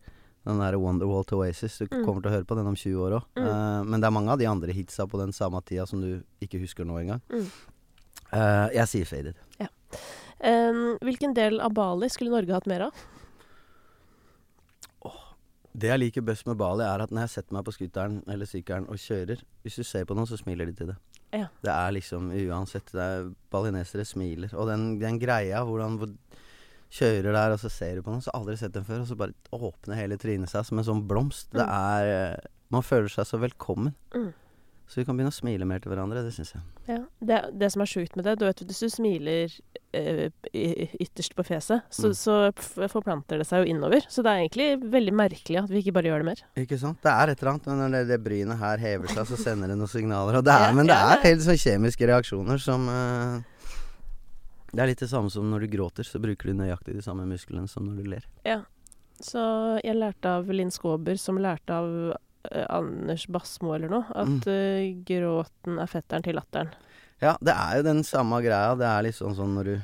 den 0.45 0.59
der 0.59 0.75
Wonderwall 0.81 1.25
to 1.29 1.39
Oasis. 1.43 1.77
Du 1.79 1.87
Mm. 1.87 2.05
kommer 2.07 2.23
til 2.25 2.31
å 2.33 2.35
høre 2.35 2.45
på 2.49 2.57
den 2.57 2.67
om 2.67 2.75
20 2.75 2.99
år 3.05 3.13
òg. 3.21 3.25
Mm. 3.37 3.87
men 3.91 4.01
det 4.01 4.07
er 4.09 4.17
mange 4.17 4.33
av 4.33 4.39
de 4.39 4.47
andre 4.47 4.73
hitsa 4.73 5.07
på 5.07 5.19
den 5.21 5.31
samme 5.33 5.61
tida 5.63 5.87
som 5.87 6.01
du 6.01 6.23
ikke 6.41 6.59
husker 6.59 6.85
nå 6.85 6.99
engang. 6.99 7.21
Mm. 7.31 7.47
Uh, 8.33 8.69
jeg 8.75 8.89
sier 8.89 9.05
faded. 9.07 9.35
Um, 10.43 10.99
hvilken 10.99 11.35
del 11.35 11.61
av 11.61 11.71
Bali 11.77 12.09
skulle 12.11 12.33
Norge 12.33 12.53
hatt 12.53 12.67
mer 12.67 12.89
av? 12.89 12.93
Det 15.75 15.89
jeg 15.89 15.99
liker 16.03 16.21
best 16.27 16.47
med 16.47 16.59
Bali, 16.61 16.85
er 16.85 17.01
at 17.01 17.11
når 17.11 17.23
jeg 17.27 17.31
setter 17.37 17.57
meg 17.57 17.65
på 17.65 17.73
scooteren 17.73 18.19
eller 18.29 18.45
sykkelen 18.47 18.89
og 18.93 18.99
kjører 19.01 19.41
Hvis 19.65 19.79
du 19.81 19.83
ser 19.89 20.05
på 20.05 20.15
noen, 20.15 20.27
så 20.29 20.37
smiler 20.37 20.67
de 20.69 20.75
til 20.77 20.91
det. 20.93 20.97
Ja. 21.33 21.47
Det 21.65 21.73
er 21.73 21.95
liksom 21.97 22.27
uansett 22.31 22.93
det 22.93 23.01
er 23.01 23.31
Balinesere 23.51 24.05
smiler. 24.05 24.53
Og 24.53 24.69
den, 24.69 24.99
den 25.01 25.19
greia 25.23 25.63
hvordan 25.65 25.97
hvor 25.97 26.11
kjører 26.93 27.33
der, 27.33 27.55
og 27.55 27.61
så 27.63 27.71
ser 27.73 27.97
du 27.97 28.03
på 28.05 28.13
noen, 28.13 28.21
så 28.21 28.35
aldri 28.37 28.59
sett 28.61 28.75
den 28.77 28.85
før, 28.85 29.01
og 29.01 29.09
så 29.09 29.17
bare 29.17 29.33
åpner 29.57 29.97
hele 29.97 30.19
trynet 30.21 30.51
seg 30.53 30.67
som 30.69 30.79
en 30.83 30.85
sånn 30.85 31.07
blomst. 31.09 31.49
Det 31.57 31.65
Mm. 31.65 31.73
er 31.73 32.11
eh, 32.37 32.37
Man 32.73 32.83
føler 32.85 33.09
seg 33.09 33.27
så 33.29 33.37
velkommen. 33.41 33.95
Mm. 34.15 34.31
Så 34.89 35.01
vi 35.01 35.05
kan 35.09 35.17
begynne 35.17 35.33
å 35.33 35.35
smile 35.35 35.65
mer 35.65 35.81
til 35.81 35.89
hverandre, 35.93 36.21
det 36.27 36.35
syns 36.37 36.51
jeg. 36.53 36.63
Ja. 36.91 36.99
Det, 37.25 37.37
det 37.57 37.69
som 37.73 37.81
er 37.81 37.89
sjukt 37.89 38.17
med 38.19 38.27
det, 38.27 38.35
du 38.39 38.45
vet 38.45 38.59
hvis 38.69 38.81
du 38.83 38.89
smiler 38.93 39.53
eh, 39.97 40.27
ytterst 41.01 41.33
på 41.39 41.45
fjeset, 41.49 41.87
så, 41.89 42.11
Mm. 42.11 42.17
så 42.19 42.89
forplanter 42.93 43.41
det 43.41 43.47
seg 43.49 43.63
jo 43.65 43.71
innover. 43.73 44.05
Så 44.13 44.21
det 44.27 44.33
er 44.35 44.43
egentlig 44.43 44.91
veldig 44.93 45.15
merkelig 45.17 45.63
at 45.63 45.71
vi 45.73 45.81
ikke 45.81 45.95
bare 45.97 46.11
gjør 46.11 46.21
det 46.25 46.29
mer. 46.29 46.43
Ikke 46.61 46.77
sant? 46.83 47.01
Det 47.01 47.09
er 47.15 47.33
et 47.33 47.41
eller 47.41 47.53
annet, 47.55 47.67
men 47.71 47.81
når 47.85 47.95
det, 47.97 48.03
det 48.11 48.19
brynet 48.27 48.59
her 48.61 48.83
hever 48.85 49.15
seg, 49.15 49.25
så 49.33 49.39
sender 49.41 49.73
det 49.73 49.79
noen 49.81 49.89
signaler. 49.95 50.41
Og 50.43 50.45
det 50.45 50.53
er, 50.59 50.67
Ja, 50.69 50.75
men 50.77 50.91
det 50.91 50.99
ja, 50.99 51.15
er 51.17 51.25
helt 51.31 51.47
sånn 51.47 51.63
kjemiske 51.63 52.11
reaksjoner 52.13 52.61
som 52.61 52.85
eh, 52.93 53.39
Det 54.75 54.81
er 54.85 54.89
litt 54.93 55.01
det 55.05 55.09
samme 55.13 55.31
som 55.33 55.49
når 55.53 55.65
du 55.67 55.73
gråter, 55.79 56.05
så 56.09 56.21
bruker 56.21 56.49
du 56.53 56.59
nøyaktig 56.61 56.99
de 56.99 57.03
samme 57.05 57.25
musklene 57.29 57.69
som 57.69 57.85
når 57.89 58.03
du 58.03 58.11
ler. 58.17 58.29
Ja. 58.49 58.61
Så 59.23 59.41
jeg 59.85 59.95
lærte 59.97 60.37
av 60.41 60.49
Linn 60.53 60.71
Skåber, 60.75 61.17
som 61.21 61.37
lærte 61.39 61.73
av 61.77 61.91
Anders 62.69 63.27
Basmo 63.27 63.75
eller 63.75 63.89
noe, 63.89 64.05
at 64.15 64.27
Mm. 64.27 64.43
eh, 64.47 64.95
gråten 65.07 65.79
er 65.81 65.87
fetteren 65.87 66.23
til 66.25 66.35
latteren. 66.35 66.73
Ja, 67.23 67.37
det 67.41 67.55
er 67.55 67.77
jo 67.77 67.83
den 67.83 68.03
samme 68.03 68.43
greia. 68.43 68.77
Det 68.77 68.85
er 68.87 69.03
liksom 69.11 69.37
sånn 69.37 69.55
når 69.55 69.65
du 69.65 69.83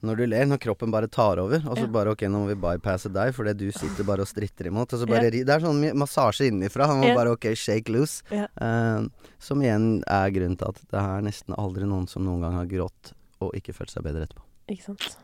når 0.00 0.16
du 0.16 0.26
ler, 0.28 0.44
når 0.46 0.58
kroppen 0.62 0.92
bare 0.92 1.08
tar 1.08 1.38
over, 1.42 1.56
og 1.66 1.74
så 1.76 1.80
Ja. 1.80 1.86
bare 1.88 2.10
OK, 2.12 2.20
nå 2.30 2.38
må 2.38 2.46
vi 2.46 2.54
bypasse 2.54 3.10
deg 3.12 3.34
fordi 3.34 3.52
du 3.56 3.72
sitter 3.72 4.04
bare 4.04 4.20
og 4.20 4.28
stritter 4.28 4.66
imot. 4.70 4.92
Og 4.92 5.00
så 5.00 5.06
bare 5.08 5.24
Ja. 5.24 5.30
ri 5.30 5.42
Det 5.42 5.48
er 5.48 5.58
sånn 5.66 5.92
massasje 5.92 6.46
innenfra. 6.52 6.86
Han 6.86 7.00
må 7.00 7.08
Ja. 7.08 7.14
bare 7.16 7.32
OK, 7.32 7.46
shake 7.56 7.88
loose. 7.90 8.22
Eh, 8.30 9.08
som 9.40 9.58
igjen 9.60 10.04
er 10.06 10.30
grunnen 10.30 10.56
til 10.56 10.68
at 10.68 10.76
det 10.76 11.00
er 11.00 11.20
nesten 11.20 11.52
aldri 11.58 11.82
noen 11.84 12.08
som 12.08 12.22
noen 12.24 12.40
gang 12.42 12.52
har 12.52 12.66
grått 12.66 13.12
og 13.40 13.52
ikke 13.54 13.74
følt 13.74 13.90
seg 13.90 14.04
bedre 14.04 14.28
etterpå. 14.28 14.42
Ikke 14.68 14.82
sant. 14.84 15.16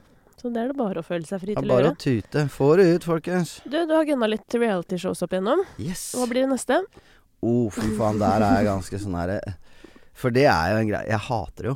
Så 0.45 0.51
det 0.53 0.61
er 0.61 0.73
det 0.75 0.77
bare 0.77 1.01
å 1.01 1.05
føle 1.07 1.25
seg 1.25 1.41
fri 1.41 1.55
til 1.57 1.57
å 1.57 1.65
gjøre. 1.65 1.73
bare 1.73 1.91
å 1.95 1.97
tute. 1.97 2.41
Få 2.53 2.67
det 2.77 2.85
ut, 2.93 3.05
folkens. 3.09 3.55
Du, 3.65 3.79
du 3.89 3.95
har 3.97 4.05
gunna 4.05 4.27
litt 4.29 4.57
realityshows 4.61 5.25
opp 5.25 5.33
igjennom. 5.33 5.63
Yes. 5.81 6.03
Hva 6.13 6.27
blir 6.29 6.45
det 6.45 6.51
neste? 6.51 6.83
Oh, 7.41 7.71
fy 7.73 7.89
faen, 7.97 8.21
der 8.21 8.45
er 8.45 8.59
jeg 8.59 8.69
ganske 8.69 9.01
sånn 9.01 9.17
herre 9.17 9.39
For 10.17 10.33
det 10.37 10.45
er 10.49 10.71
jo 10.73 10.77
en 10.83 10.87
greie 10.89 11.09
Jeg 11.11 11.21
hater 11.31 11.65
det 11.65 11.71
jo. 11.73 11.75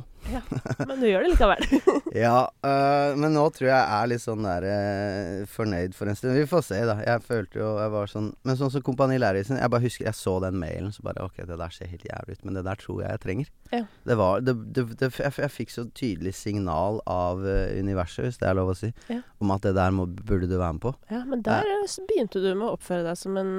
Men 0.89 0.99
du 1.01 1.05
gjør 1.09 1.25
det 1.25 1.31
likevel. 1.35 1.65
Ja, 2.09 2.47
øh, 2.65 3.11
men 3.21 3.35
nå 3.37 3.43
tror 3.53 3.67
jeg 3.67 3.75
jeg 3.75 3.93
er 3.93 4.07
litt 4.09 4.21
sånn 4.23 4.41
der 4.41 4.63
øh, 4.65 5.43
fornøyd 5.51 5.93
for 5.93 6.09
en 6.09 6.17
stund. 6.17 6.33
Vi 6.39 6.47
får 6.49 6.63
se, 6.65 6.79
da. 6.89 6.95
Jeg 7.05 7.21
følte 7.27 7.59
jo 7.61 7.67
jeg 7.77 7.91
var 7.93 8.09
sånn 8.09 8.31
Men 8.47 8.57
sånn 8.57 8.71
som 8.73 8.81
Kompani 8.85 9.19
Lauritzen 9.21 9.59
Jeg 9.61 9.69
bare 9.69 9.83
husker 9.83 10.07
jeg 10.07 10.17
så 10.17 10.33
den 10.41 10.57
mailen, 10.57 10.89
så 10.95 11.05
bare 11.05 11.27
OK, 11.27 11.37
det 11.45 11.59
der 11.61 11.75
ser 11.75 11.91
helt 11.91 12.07
jævlig 12.09 12.39
ut, 12.39 12.41
men 12.47 12.57
det 12.57 12.63
der 12.65 12.81
tror 12.81 13.03
jeg 13.03 13.13
jeg 13.13 13.21
trenger. 13.27 13.51
Ja. 13.75 13.83
Det 14.09 14.17
var 14.17 14.41
det, 14.41 14.55
det, 14.73 14.85
det, 15.03 15.11
jeg, 15.21 15.35
jeg 15.43 15.53
fikk 15.53 15.75
så 15.75 15.85
tydelig 16.01 16.33
signal 16.39 16.97
av 17.09 17.45
uh, 17.45 17.69
universet, 17.77 18.25
hvis 18.25 18.41
det 18.41 18.49
er 18.49 18.57
lov 18.57 18.73
å 18.73 18.77
si, 18.79 18.89
Ja. 19.13 19.21
om 19.37 19.53
at 19.53 19.69
det 19.69 19.75
der 19.77 19.93
må, 19.93 20.07
burde 20.09 20.49
du 20.49 20.57
være 20.57 20.79
med 20.79 20.83
på. 20.87 20.95
Ja, 21.13 21.21
men 21.29 21.45
der 21.45 21.69
eh, 21.69 21.85
begynte 22.09 22.41
du 22.41 22.49
med 22.55 22.67
å 22.71 22.73
oppføre 22.79 23.05
deg 23.05 23.21
som 23.21 23.37
en 23.39 23.53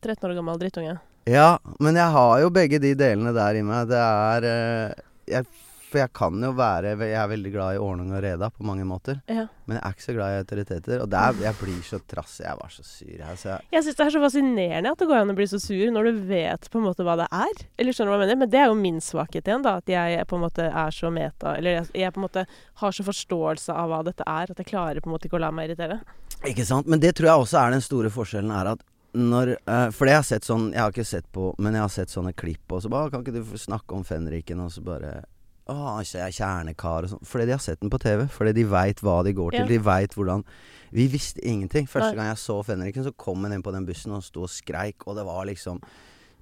13 0.00 0.24
år 0.30 0.36
gammel 0.40 0.60
drittunge. 0.64 0.96
Ja, 1.28 1.58
men 1.84 1.98
jeg 2.00 2.08
har 2.16 2.34
jo 2.40 2.48
begge 2.54 2.80
de 2.80 2.94
delene 2.96 3.34
der 3.36 3.58
i 3.60 3.64
meg. 3.66 3.90
Det 3.90 4.00
er 4.00 4.46
øh, 4.48 5.00
jeg, 5.28 5.48
For 5.88 6.02
jeg 6.02 6.12
kan 6.16 6.36
jo 6.42 6.50
være 6.56 6.94
Jeg 6.98 7.16
er 7.16 7.30
veldig 7.30 7.52
glad 7.54 7.76
i 7.76 7.80
ordning 7.80 8.10
og 8.12 8.22
reda 8.24 8.50
på 8.52 8.66
mange 8.66 8.84
måter. 8.88 9.20
Ja. 9.30 9.46
Men 9.68 9.78
jeg 9.78 9.82
er 9.84 9.94
ikke 9.96 10.04
så 10.04 10.14
glad 10.16 10.34
i 10.34 10.42
autoriteter. 10.42 11.02
Og 11.04 11.08
der, 11.12 11.38
jeg 11.44 11.56
blir 11.60 11.78
så 11.86 12.00
trassig. 12.12 12.44
Jeg 12.44 12.58
var 12.60 12.74
så 12.74 12.84
sur. 12.84 13.14
her, 13.24 13.38
så 13.40 13.48
jeg, 13.54 13.68
Jeg 13.72 13.86
syns 13.86 13.98
det 14.00 14.06
er 14.06 14.14
så 14.16 14.22
fascinerende 14.24 14.92
at 14.92 15.00
det 15.00 15.08
går 15.08 15.22
an 15.22 15.32
å 15.32 15.38
bli 15.38 15.48
så 15.48 15.60
sur 15.62 15.94
når 15.94 16.10
du 16.10 16.20
vet 16.28 16.70
på 16.72 16.80
en 16.80 16.86
måte 16.88 17.06
hva 17.06 17.16
det 17.22 17.28
er. 17.32 17.64
Eller 17.80 17.96
skjønner 17.96 18.12
du 18.12 18.16
hva 18.16 18.20
jeg 18.20 18.26
mener? 18.26 18.42
Men 18.44 18.52
det 18.52 18.60
er 18.60 18.68
jo 18.68 18.78
min 18.82 19.00
svakhet 19.04 19.48
igjen, 19.48 19.64
da. 19.64 19.78
At 19.80 19.92
jeg 19.92 20.28
på 20.28 20.38
en 20.38 20.44
måte 20.44 20.68
er 20.68 20.94
så 20.94 21.12
meta 21.14 21.56
Eller 21.56 21.78
jeg, 21.78 21.88
jeg 22.02 22.14
på 22.14 22.20
en 22.20 22.26
måte 22.28 22.44
har 22.82 22.94
så 22.94 23.06
forståelse 23.06 23.74
av 23.74 23.90
hva 23.92 24.04
dette 24.06 24.28
er, 24.28 24.52
at 24.52 24.60
jeg 24.60 24.68
klarer 24.68 25.00
på 25.00 25.10
en 25.10 25.16
måte 25.16 25.30
ikke 25.30 25.40
å 25.40 25.44
la 25.46 25.52
meg 25.54 25.70
irritere. 25.70 26.00
Ikke 26.46 26.66
sant? 26.68 26.86
Men 26.86 27.00
det 27.02 27.16
tror 27.18 27.32
jeg 27.32 27.46
også 27.46 27.60
er 27.62 27.74
den 27.74 27.84
store 27.84 28.12
forskjellen, 28.12 28.52
er 28.54 28.74
at 28.76 28.84
når 29.18 29.54
uh, 29.64 29.88
For 29.94 30.04
det 30.04 30.12
jeg 30.12 30.20
har 30.20 30.26
sett 30.28 30.44
sånn 30.44 30.66
Jeg 30.74 30.82
har 30.82 30.92
ikke 30.92 31.04
sett 31.08 31.24
på, 31.32 31.48
men 31.58 31.74
jeg 31.74 31.80
har 31.80 31.92
sett 31.92 32.12
sånne 32.12 32.34
klipp, 32.36 32.66
og 32.68 32.82
så 32.84 32.90
bare 32.92 33.10
Kan 33.10 33.24
ikke 33.24 33.40
du 33.40 33.56
snakke 33.58 33.96
om 33.96 34.04
fenriken? 34.04 34.60
Og 34.60 34.72
så 34.74 34.84
bare 34.84 35.22
Å, 35.68 35.98
jeg 36.00 36.22
er 36.24 36.32
kjernekar 36.32 37.04
og 37.04 37.12
sånn. 37.12 37.24
Fordi 37.28 37.44
de 37.48 37.52
har 37.52 37.62
sett 37.62 37.80
den 37.82 37.92
på 37.92 38.00
TV. 38.00 38.24
Fordi 38.32 38.54
de 38.56 38.64
veit 38.70 39.02
hva 39.04 39.18
de 39.26 39.34
går 39.36 39.52
til. 39.52 39.64
Ja. 39.66 39.70
De 39.74 39.78
veit 39.84 40.14
hvordan 40.16 40.44
Vi 40.90 41.04
visste 41.12 41.42
ingenting. 41.44 41.84
Første 41.84 42.14
gang 42.16 42.30
jeg 42.30 42.40
så 42.40 42.62
fenriken, 42.64 43.04
så 43.04 43.12
kom 43.12 43.42
han 43.44 43.52
inn 43.52 43.64
på 43.64 43.74
den 43.74 43.84
bussen 43.84 44.14
og 44.16 44.22
sto 44.24 44.46
og 44.46 44.52
skreik, 44.52 45.04
og 45.04 45.18
det 45.18 45.26
var 45.28 45.44
liksom 45.50 45.82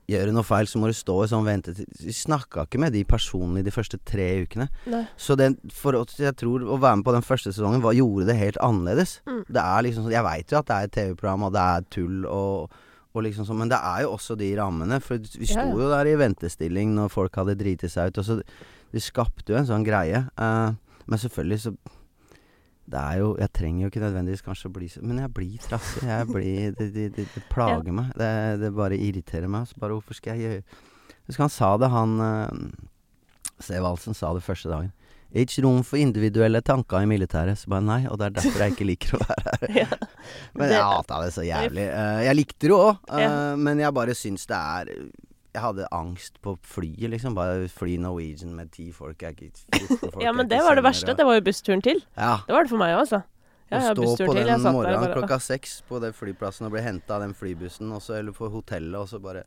Gjør 0.07 0.29
du 0.29 0.37
noe 0.37 0.47
feil, 0.47 0.69
så 0.71 0.79
må 0.79 0.87
du 0.87 0.95
stå 0.95 1.17
i 1.25 1.29
sånn 1.33 1.43
ventetid. 1.43 1.89
Vi 1.99 2.13
snakka 2.15 2.63
ikke 2.69 2.79
med 2.79 2.93
de 2.95 3.01
personlig 3.11 3.65
de 3.67 3.73
første 3.75 3.99
tre 4.07 4.27
ukene. 4.45 4.69
Nei. 4.87 5.01
Så 5.19 5.35
den, 5.35 5.57
for 5.75 5.99
oss, 5.99 6.15
jeg 6.23 6.31
tror 6.39 6.63
å 6.63 6.77
være 6.79 7.01
med 7.01 7.07
på 7.09 7.15
den 7.17 7.27
første 7.27 7.51
sesongen 7.51 7.83
var, 7.83 7.97
gjorde 7.99 8.29
det 8.29 8.37
helt 8.39 8.61
annerledes. 8.63 9.17
Mm. 9.27 9.41
Det 9.51 9.65
er 9.65 9.83
liksom 9.83 10.07
sånn 10.07 10.15
Jeg 10.15 10.27
veit 10.29 10.55
jo 10.55 10.61
at 10.61 10.69
det 10.71 10.77
er 10.77 10.87
et 10.87 10.95
TV-program, 10.95 11.49
og 11.49 11.57
det 11.59 11.65
er 11.73 11.89
tull 11.97 12.23
og, 12.31 12.79
og 13.17 13.27
liksom 13.27 13.49
sånn, 13.51 13.59
men 13.65 13.75
det 13.75 13.83
er 13.83 14.05
jo 14.07 14.15
også 14.15 14.39
de 14.39 14.53
rammene. 14.61 15.01
For 15.03 15.19
vi 15.19 15.51
sto 15.51 15.59
Ja, 15.59 15.67
ja. 15.73 15.75
jo 15.75 15.91
der 15.97 16.13
i 16.13 16.17
ventestilling 16.23 16.95
når 16.95 17.11
folk 17.17 17.43
hadde 17.43 17.59
driti 17.59 17.91
seg 17.91 18.15
ut. 18.15 18.23
Og 18.23 18.29
så 18.31 18.39
De 18.95 19.01
skapte 19.03 19.53
jo 19.53 19.59
en 19.59 19.67
sånn 19.69 19.85
greie. 19.87 20.25
eh, 20.39 20.75
men 21.07 21.19
selvfølgelig 21.23 21.61
så 21.63 21.71
Det 22.91 22.99
er 22.99 23.19
jo 23.19 23.37
Jeg 23.39 23.51
trenger 23.53 23.83
jo 23.83 23.89
ikke 23.91 24.01
nødvendigvis 24.03 24.43
kanskje 24.47 24.69
å 24.69 24.73
bli 24.75 24.89
så 24.91 25.03
Men 25.03 25.19
jeg 25.19 25.33
blir 25.35 25.59
trassig. 25.63 26.03
Jeg 26.07 26.27
blir 26.31 26.73
Det, 26.79 26.87
det, 26.95 27.07
det, 27.17 27.25
det 27.35 27.43
plager 27.51 27.93
meg. 27.95 28.13
Det, 28.19 28.31
det 28.63 28.73
bare 28.75 28.99
irriterer 28.99 29.49
meg. 29.51 29.67
Så 29.71 29.79
bare 29.83 29.97
hvorfor 29.99 30.15
skal 30.19 30.37
jeg 30.39 30.47
gjøre 30.47 30.63
Husker 31.27 31.43
han 31.43 31.51
sa 31.51 31.73
det, 31.83 31.89
han 31.91 32.21
uh, 32.23 32.47
Sevaldsen 33.59 34.15
sa 34.15 34.33
det 34.37 34.45
første 34.47 34.69
dagen. 34.71 34.93
Ikke 35.37 35.65
rom 35.65 35.81
for 35.85 35.99
individuelle 35.99 36.61
tanker 36.63 37.03
i 37.03 37.09
militæret. 37.11 37.59
Så 37.59 37.67
bare 37.73 37.83
nei, 37.83 37.99
og 38.07 38.19
det 38.21 38.29
er 38.29 38.35
derfor 38.37 38.63
jeg 38.63 38.75
ikke 38.77 38.87
liker 38.87 39.17
å 39.17 39.23
være 39.25 39.55
her. 39.57 39.73
Ja. 39.83 39.89
Men 40.55 40.71
jeg 40.71 40.85
hata 40.87 41.19
det 41.25 41.33
så 41.35 41.43
jævlig. 41.47 41.87
Uh, 41.91 42.21
jeg 42.29 42.37
likte 42.39 42.69
det 42.71 42.77
òg, 42.77 43.01
Ja. 43.19 43.33
men 43.59 43.83
jeg 43.83 43.95
bare 43.97 44.15
syns 44.15 44.47
det 44.47 44.57
er 44.61 44.93
Jeg 45.57 45.63
hadde 45.65 45.87
angst 45.97 46.37
på 46.45 46.53
flyet, 46.69 47.09
liksom. 47.15 47.33
Bare 47.37 47.65
fly 47.73 47.95
Norwegian 48.03 48.53
med 48.59 48.69
ti 48.75 48.91
folk. 48.93 49.23
Er 49.25 49.33
ikke 49.33 49.57
folk 50.03 50.21
ja, 50.21 50.35
men 50.37 50.51
det 50.51 50.59
var 50.61 50.77
det 50.77 50.85
verste. 50.85 51.15
og- 51.15 51.17
Det 51.17 51.25
var 51.25 51.39
jo 51.39 51.45
bussturen 51.47 51.83
til. 51.83 52.03
Ja. 52.17 52.35
Det 52.47 52.53
var 52.53 52.67
det 52.69 52.73
for 52.75 52.83
meg 52.83 52.93
òg, 52.93 53.01
altså. 53.07 53.23
Å 53.67 53.81
stå 53.83 54.27
på 54.29 54.35
den 54.37 54.61
morgenen 54.63 55.01
bare, 55.01 55.15
klokka 55.17 55.41
seks 55.43 55.81
på 55.89 55.99
den 56.01 56.13
flyplassen 56.15 56.69
og 56.69 56.75
bli 56.77 56.83
henta 56.85 57.17
av 57.17 57.25
den 57.25 57.33
flybussen, 57.35 57.89
også, 57.91 58.15
eller 58.21 58.37
på 58.37 58.47
hotellet, 58.53 58.95
og 59.01 59.09
så 59.11 59.19
bare 59.23 59.43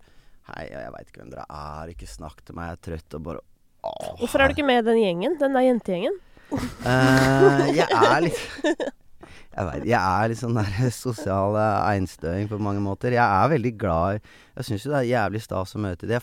Hei, 0.49 0.65
jeg 0.71 0.91
veit 0.91 1.07
ikke 1.11 1.21
hvem 1.21 1.29
dere 1.29 1.45
er, 1.47 1.91
ikke 1.93 2.07
snakk 2.09 2.41
til 2.43 2.55
meg, 2.57 2.71
jeg 2.71 2.73
er 2.73 2.81
trøtt, 2.89 3.15
og 3.19 3.23
bare 3.23 3.39
åh, 3.85 4.15
Hvorfor 4.19 4.41
er 4.41 4.49
du 4.49 4.55
ikke 4.57 4.65
med 4.65 4.81
i 4.81 4.87
den 4.89 4.97
gjengen? 5.03 5.37
Den 5.39 5.53
der 5.53 5.67
jentegjengen? 5.69 6.17
uh, 6.51 7.67
jeg 7.69 7.85
er 7.85 8.21
litt 8.25 8.89
Jeg 9.59 9.67
vet, 9.67 9.85
jeg 9.91 9.99
er 9.99 10.29
litt 10.31 10.39
sånn 10.39 10.55
der 10.55 10.89
sosial 10.95 11.57
eh, 11.59 11.77
einstøing 11.91 12.47
på 12.47 12.59
mange 12.63 12.79
måter. 12.83 13.11
Jeg 13.11 13.19
er 13.25 13.49
veldig 13.51 13.73
glad 13.81 14.21
Jeg 14.55 14.67
syns 14.69 14.85
jo 14.85 14.93
det 14.93 15.01
er 15.03 15.09
jævlig 15.11 15.41
stas 15.43 15.75
å 15.75 15.81
møte 15.83 16.07
dem. 16.07 16.21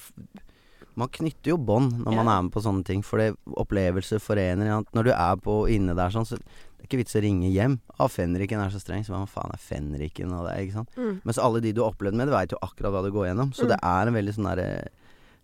Man 0.96 1.10
knytter 1.12 1.52
jo 1.52 1.58
bånd 1.60 1.98
når 2.06 2.14
man 2.16 2.28
er 2.32 2.44
med 2.46 2.52
på 2.54 2.62
sånne 2.64 2.82
ting, 2.88 3.02
for 3.04 3.20
opplevelser 3.60 4.22
forener. 4.24 4.70
Når 4.96 5.04
du 5.04 5.12
er 5.12 5.36
på 5.44 5.58
inne 5.68 5.92
der 5.98 6.08
sånn, 6.14 6.24
så 6.24 6.38
det 6.40 6.80
er 6.80 6.86
ikke 6.88 7.00
vits 7.02 7.18
å 7.18 7.20
ringe 7.20 7.50
hjem. 7.52 7.74
Ah, 8.00 8.08
fenriken 8.08 8.62
er 8.64 8.72
så 8.72 8.80
streng, 8.80 9.04
så 9.04 9.12
hva 9.12 9.26
faen 9.28 9.52
er 9.52 9.60
fenriken 9.60 10.32
og 10.32 10.46
det, 10.48 10.54
ikke 10.64 10.78
sant. 10.78 10.96
Mm. 10.96 11.18
Mens 11.28 11.40
alle 11.44 11.60
de 11.60 11.74
du 11.76 11.82
har 11.84 11.92
opplevd 11.92 12.16
med 12.16 12.30
det, 12.30 12.36
veit 12.38 12.54
jo 12.56 12.62
akkurat 12.64 12.94
hva 12.96 13.02
du 13.04 13.10
går 13.12 13.28
gjennom. 13.28 13.52
Så 13.52 13.66
Mm. 13.66 13.74
det 13.74 13.78
er 13.92 14.06
en 14.08 14.16
veldig 14.16 14.34
sånn 14.38 14.48
derre 14.48 14.70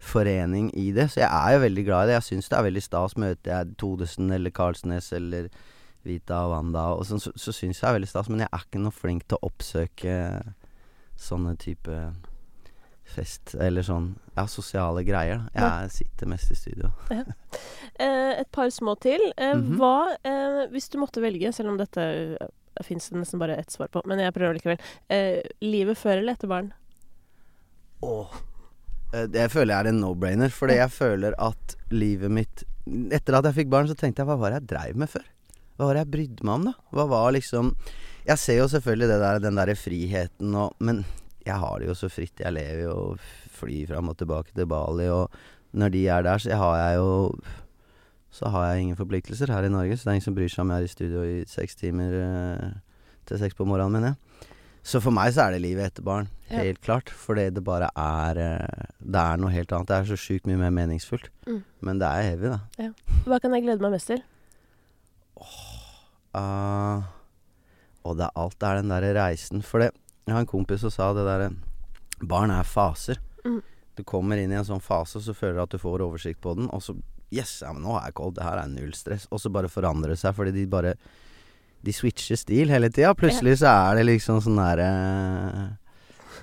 forening 0.03 0.71
i 0.75 0.89
det. 0.97 1.11
Så 1.13 1.21
jeg 1.21 1.29
er 1.29 1.53
jo 1.59 1.63
veldig 1.67 1.85
glad 1.87 2.05
i 2.05 2.11
det. 2.13 2.17
Jeg 2.23 2.29
syns 2.31 2.49
det 2.49 2.59
er 2.59 2.67
veldig 2.71 2.83
stas. 2.89 3.17
Møter 3.21 3.53
jeg 3.53 3.77
Todesen 3.79 4.33
eller 4.33 4.51
Karlsnes 4.57 5.13
eller 5.13 5.51
Vita 6.05 6.41
og 6.47 6.51
Wanda 6.57 6.87
og 6.97 7.05
så, 7.07 7.19
så, 7.23 7.33
så 7.37 7.53
syns 7.55 7.81
jeg 7.83 7.89
er 7.91 7.97
veldig 7.99 8.09
stas. 8.11 8.29
Men 8.33 8.41
jeg 8.45 8.49
er 8.53 8.65
ikke 8.67 8.81
noe 8.83 8.93
flink 8.97 9.27
til 9.29 9.39
å 9.39 9.47
oppsøke 9.51 10.17
sånne 11.23 11.57
type 11.61 11.99
fest 13.13 13.53
eller 13.61 13.85
sånn 13.85 14.07
ja, 14.39 14.47
sosiale 14.49 15.03
greier. 15.05 15.43
da. 15.53 15.69
Jeg 15.85 15.91
sitter 15.99 16.31
mest 16.33 16.51
i 16.55 16.59
studio. 16.59 16.93
Eh, 18.01 18.41
et 18.41 18.49
par 18.51 18.71
små 18.73 18.95
til. 18.99 19.21
Eh, 19.37 19.53
Mhm. 19.55 19.77
Hva, 19.79 20.17
eh, 20.25 20.63
hvis 20.73 20.89
du 20.91 20.97
måtte 20.99 21.21
velge, 21.23 21.51
selv 21.53 21.69
om 21.75 21.77
dette 21.77 22.01
fins 22.83 23.11
det 23.11 23.19
nesten 23.21 23.39
bare 23.39 23.59
ett 23.61 23.71
svar 23.71 23.91
på, 23.93 24.01
men 24.09 24.19
jeg 24.19 24.33
prøver 24.33 24.57
likevel. 24.57 24.81
Eh, 25.13 25.43
livet 25.61 25.99
før 26.01 26.17
eller 26.23 26.33
etter 26.33 26.49
barn? 26.49 26.71
Åh. 28.03 28.33
Eh, 29.13 29.27
Det 29.29 29.45
føler 29.53 29.75
jeg 29.75 29.85
er 29.85 29.89
en 29.93 30.01
no-brainer, 30.01 30.49
fordi 30.51 30.79
jeg 30.81 30.91
føler 30.91 31.35
at 31.39 31.77
livet 31.93 32.31
mitt 32.33 32.65
Etter 33.13 33.37
at 33.39 33.45
jeg 33.45 33.55
fikk 33.61 33.69
barn, 33.71 33.87
så 33.87 33.95
tenkte 33.95 34.25
jeg 34.25 34.27
hva 34.27 34.39
var 34.41 34.51
det 34.51 34.63
jeg 34.63 34.71
dreiv 34.73 34.97
med 34.99 35.09
før? 35.13 35.23
Hva 35.77 35.89
var 35.89 35.95
det 35.97 36.03
jeg 36.05 36.13
brydde 36.15 36.45
meg 36.47 36.55
om, 36.55 36.65
da? 36.71 36.73
Hva 36.93 37.07
var 37.11 37.33
liksom 37.35 37.73
Jeg 38.27 38.39
ser 38.39 38.59
jo 38.61 38.69
selvfølgelig 38.71 39.09
det 39.11 39.21
der, 39.23 39.39
den 39.43 39.57
derre 39.59 39.75
friheten 39.79 40.55
og 40.55 40.75
Men 40.81 41.05
jeg 41.47 41.59
har 41.59 41.81
det 41.81 41.89
jo 41.89 41.95
så 41.99 42.07
fritt. 42.13 42.39
Jeg 42.39 42.55
lever 42.55 42.85
jo 42.85 42.93
og 42.95 43.19
flyr 43.59 43.89
fram 43.91 44.09
og 44.13 44.17
tilbake 44.21 44.53
til 44.55 44.67
Bali, 44.71 45.09
og 45.11 45.31
når 45.75 45.91
de 45.91 46.03
er 46.07 46.23
der, 46.23 46.39
så 46.39 46.55
har 46.55 46.77
jeg 46.79 47.01
jo 47.01 47.35
Så 48.31 48.49
har 48.49 48.69
jeg 48.73 48.83
ingen 48.83 48.97
forpliktelser 48.97 49.51
her 49.51 49.65
i 49.67 49.73
Norge, 49.73 49.97
så 49.97 50.05
det 50.07 50.11
er 50.13 50.15
ingen 50.21 50.25
som 50.29 50.35
bryr 50.37 50.49
seg 50.49 50.63
om 50.65 50.71
jeg 50.73 50.81
er 50.81 50.87
i 50.89 50.93
studio 50.93 51.23
i 51.27 51.43
seks 51.51 51.75
timer 51.77 52.15
eh, 52.17 52.69
til 53.29 53.39
seks 53.43 53.55
på 53.59 53.67
morgenen, 53.69 53.93
mener 53.93 54.15
jeg. 54.15 54.49
Så 54.83 54.99
for 55.05 55.13
meg 55.15 55.35
så 55.35 55.45
er 55.45 55.53
det 55.55 55.61
livet 55.63 55.85
etter 55.91 56.03
barn, 56.03 56.29
Ja. 56.51 56.63
helt 56.65 56.81
klart. 56.81 57.11
Fordi 57.11 57.51
det 57.55 57.63
bare 57.65 57.91
er 57.97 58.39
eh, 58.41 58.87
Det 58.99 59.21
er 59.21 59.37
noe 59.37 59.51
helt 59.53 59.71
annet. 59.73 59.87
Det 59.89 59.97
er 59.99 60.09
så 60.09 60.17
sjukt 60.19 60.47
mye 60.49 60.57
mer 60.59 60.71
meningsfullt. 60.71 61.29
Mm. 61.47 61.61
Men 61.83 61.99
det 62.01 62.09
er 62.09 62.23
heavy, 62.31 62.49
da. 62.55 62.89
Hva 63.27 63.39
kan 63.41 63.53
jeg 63.55 63.63
glede 63.67 63.81
meg 63.85 63.93
mest 63.99 64.07
til? 64.11 64.23
Ah, 66.37 67.03
og 68.03 68.17
det 68.19 68.27
er 68.27 68.41
alt 68.41 68.65
er 68.67 68.81
den 68.81 68.93
derre 68.93 69.13
reisen. 69.19 69.63
For 69.65 69.83
det 69.83 69.93
Jeg 70.27 70.35
har 70.37 70.45
en 70.45 70.47
kompis 70.47 70.81
som 70.81 70.91
sa 70.95 71.13
det 71.13 71.27
derre 71.27 71.51
Barn 72.23 72.53
er 72.55 72.63
faser. 72.63 73.19
Mm. 73.45 73.61
Du 73.99 74.05
kommer 74.05 74.39
inn 74.39 74.53
i 74.53 74.57
en 74.57 74.65
sånn 74.65 74.81
fase, 74.81 75.19
og 75.19 75.25
så 75.27 75.35
føler 75.35 75.59
du 75.59 75.63
at 75.65 75.75
du 75.75 75.83
får 75.83 76.05
oversikt 76.05 76.41
på 76.41 76.55
den, 76.55 76.71
og 76.71 76.83
så 76.85 76.95
Yes, 77.33 77.63
ja, 77.65 77.71
men 77.73 77.81
nå 77.81 77.95
er 77.97 78.11
jeg 78.11 78.17
cold. 78.19 78.35
Det 78.37 78.45
her 78.45 78.59
er 78.61 78.69
null 78.69 78.93
stress. 78.93 79.25
Og 79.33 79.41
så 79.41 79.49
bare 79.49 79.71
forandrer 79.73 80.13
det 80.13 80.19
seg, 80.21 80.35
fordi 80.37 80.53
de 80.53 80.67
bare 80.69 80.97
De 81.83 81.93
switcher 81.93 82.37
stil 82.37 82.71
hele 82.71 82.91
tida. 82.93 83.15
Plutselig 83.19 83.57
så 83.63 83.73
er 83.73 83.97
det 83.99 84.05
liksom 84.07 84.43
sånn 84.45 84.61
derre 84.61 84.91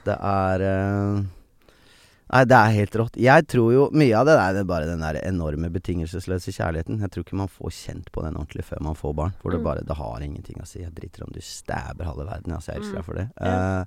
Det 0.03 0.15
er 0.17 0.65
eh, 0.65 1.21
Nei, 2.29 2.43
det 2.45 2.53
er 2.59 2.73
helt 2.75 2.95
rått. 3.01 3.15
Jeg 3.17 3.47
tror 3.49 3.71
jo 3.73 3.83
mye 3.97 4.13
av 4.19 4.27
det 4.29 4.35
der 4.37 4.53
det 4.53 4.59
er 4.61 4.69
bare 4.69 4.85
den 4.85 5.01
der 5.01 5.17
enorme 5.25 5.69
betingelsesløse 5.73 6.51
kjærligheten. 6.53 6.99
Jeg 7.01 7.09
tror 7.09 7.23
ikke 7.25 7.39
man 7.39 7.49
får 7.49 7.71
kjent 7.73 8.11
på 8.13 8.21
den 8.21 8.35
ordentlig 8.37 8.65
før 8.67 8.83
man 8.85 8.95
får 8.99 9.15
barn. 9.17 9.33
For 9.41 9.49
det 9.51 9.59
Mm. 9.61 9.63
bare 9.65 9.83
Det 9.85 9.97
har 9.97 10.19
ingenting 10.21 10.61
å 10.61 10.67
si. 10.67 10.79
Jeg 10.79 10.93
driter 10.93 11.23
om 11.25 11.31
du 11.33 11.39
stabber 11.41 12.05
halve 12.05 12.27
verden. 12.29 12.53
Altså, 12.53 12.67
jeg 12.73 12.81
elsker 12.81 12.93
Mm. 12.93 12.95
deg 13.01 13.05
for 13.05 13.13
det. 13.15 13.31
Ja. 13.41 13.81
Uh, 13.81 13.85